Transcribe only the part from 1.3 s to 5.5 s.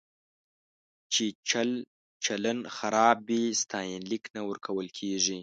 چلچلن خراب وي، ستاینلیک نه ورکول کېږي.